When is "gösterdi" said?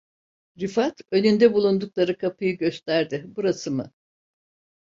2.57-3.25